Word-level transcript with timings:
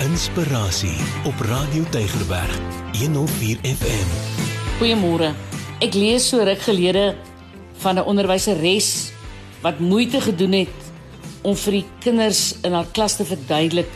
Inspirasie 0.00 0.96
op 1.28 1.40
Radio 1.44 1.84
Tygerberg 1.92 2.54
104 2.96 3.58
FM. 3.60 4.12
Goeiemôre. 4.78 5.34
Ek 5.84 5.92
lees 5.92 6.24
so 6.30 6.40
ruk 6.40 6.62
gelede 6.64 7.18
van 7.82 8.00
'n 8.00 8.08
onderwyseres 8.08 9.12
wat 9.60 9.76
moeite 9.78 10.20
gedoen 10.20 10.64
het 10.64 10.78
om 11.42 11.52
vir 11.56 11.72
die 11.72 11.84
kinders 12.00 12.54
in 12.64 12.72
haar 12.72 12.88
klas 12.92 13.16
te 13.16 13.24
verduidelik 13.28 13.90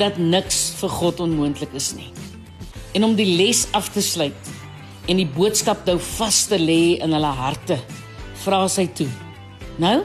dat 0.00 0.16
niks 0.16 0.72
vir 0.80 0.88
God 0.88 1.20
onmoontlik 1.20 1.72
is 1.76 1.92
nie. 1.92 2.12
En 2.96 3.04
om 3.04 3.14
die 3.14 3.36
les 3.36 3.66
af 3.72 3.92
te 3.92 4.00
sluit 4.00 4.48
en 5.04 5.16
die 5.16 5.28
boodskap 5.28 5.84
nou 5.84 5.98
vas 5.98 6.46
te 6.46 6.56
lê 6.56 6.96
in 6.96 7.12
hulle 7.12 7.34
harte, 7.36 7.76
vra 8.44 8.68
sy 8.68 8.86
toe: 8.86 9.08
"Nou, 9.76 10.00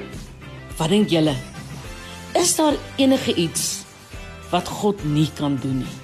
wat 0.78 0.90
dink 0.90 1.10
julle? 1.10 1.36
Is 2.34 2.56
daar 2.56 2.74
enige 2.98 3.34
iets 3.36 3.85
wat 4.52 4.68
God 4.68 5.04
nie 5.04 5.30
kan 5.38 5.58
doen 5.62 5.78
nie?" 5.78 5.96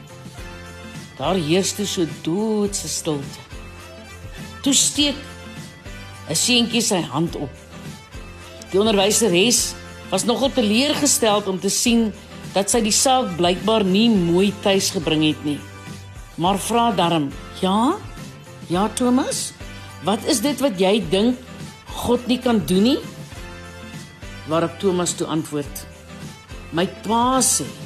Daar 1.18 1.36
heers 1.38 1.76
toe 1.78 1.86
so 1.86 2.08
doodse 2.26 2.88
stilte. 2.90 3.42
Toe 4.62 4.74
steek 4.74 5.16
'n 6.30 6.36
seentjie 6.36 6.82
sy 6.82 7.02
hand 7.02 7.36
op. 7.36 7.50
Die 8.72 8.80
onderwyseres 8.80 9.74
was 10.10 10.24
nogal 10.26 10.52
teleurgesteld 10.52 11.48
om 11.48 11.60
te 11.60 11.70
sien 11.70 12.14
dat 12.54 12.70
sy 12.70 12.82
die 12.82 12.96
saak 12.96 13.36
blykbaar 13.38 13.84
nie 13.84 14.10
mooi 14.10 14.54
tuis 14.64 14.92
gebring 14.92 15.24
het 15.28 15.44
nie. 15.44 15.60
Maar 16.36 16.60
vra 16.60 16.92
darm: 16.92 17.32
"Ja? 17.62 17.96
Ja, 18.68 18.90
Thomas? 18.96 19.54
Wat 20.04 20.24
is 20.26 20.42
dit 20.42 20.60
wat 20.60 20.80
jy 20.80 21.04
dink 21.10 21.38
God 21.86 22.28
nie 22.28 22.40
kan 22.40 22.62
doen 22.66 22.84
nie?" 22.84 23.00
Waarop 24.48 24.80
Thomas 24.80 25.14
toe 25.14 25.28
antwoord: 25.28 25.86
"My 26.72 26.88
pa 27.04 27.42
sê 27.42 27.81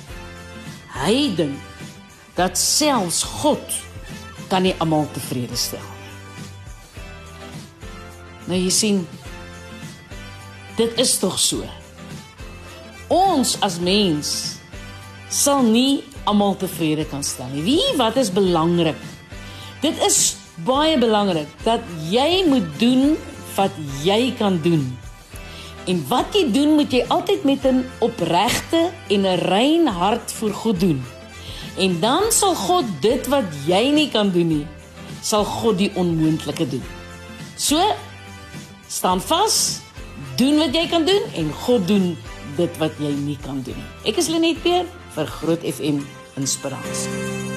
hy 1.02 1.36
dink 1.36 1.60
dat 2.36 2.58
selfs 2.60 3.24
God 3.42 3.82
kan 4.50 4.64
nie 4.64 4.76
almal 4.80 5.08
tevrede 5.16 5.58
stel 5.60 5.84
nie." 5.84 5.96
Nou 8.46 8.60
jy 8.60 8.70
sien 8.74 9.06
dit 10.78 11.00
is 11.02 11.16
tog 11.22 11.38
so. 11.40 11.66
Ons 13.10 13.56
as 13.66 13.80
mens 13.82 14.30
sal 15.30 15.64
nie 15.66 16.04
almal 16.30 16.58
tevrede 16.60 17.06
kan 17.10 17.24
stel 17.26 17.50
nie. 17.54 17.64
Wie 17.66 17.98
wat 17.98 18.18
is 18.22 18.32
belangrik? 18.34 18.98
Dit 19.82 19.98
is 20.06 20.36
baie 20.66 20.98
belangrik 21.02 21.50
dat 21.66 21.84
jy 22.10 22.46
moet 22.50 22.68
doen 22.80 23.16
wat 23.56 23.74
jy 24.04 24.34
kan 24.38 24.60
doen. 24.64 24.86
En 25.86 26.02
wat 26.10 26.34
jy 26.34 26.48
doen, 26.52 26.74
moet 26.80 26.92
jy 26.92 27.04
altyd 27.14 27.44
met 27.44 27.66
'n 27.66 27.86
opregte 28.00 28.92
en 29.08 29.22
'n 29.22 29.40
rein 29.46 29.88
hart 29.88 30.32
vir 30.32 30.54
God 30.54 30.80
doen. 30.80 31.04
En 31.78 32.00
dan 32.00 32.24
sal 32.30 32.56
God 32.56 32.86
dit 33.02 33.28
wat 33.28 33.46
jy 33.68 33.92
nie 33.92 34.10
kan 34.10 34.32
doen 34.32 34.48
nie, 34.48 34.68
sal 35.22 35.44
God 35.44 35.78
die 35.78 35.92
onmoontlike 35.96 36.70
doen. 36.70 36.84
So 37.56 37.82
staan 38.88 39.22
vas, 39.22 39.80
doen 40.36 40.58
wat 40.58 40.74
jy 40.74 40.88
kan 40.88 41.06
doen 41.06 41.22
en 41.36 41.52
God 41.54 41.88
doen 41.88 42.18
dit 42.56 42.78
wat 42.78 42.92
jy 43.00 43.12
nie 43.26 43.38
kan 43.44 43.62
doen 43.62 43.76
nie. 43.76 44.12
Ek 44.12 44.18
is 44.18 44.28
Lenet 44.28 44.62
Peer 44.64 44.86
vir 45.16 45.28
Groot 45.28 45.62
FM 45.62 46.00
Inspirasie. 46.36 47.55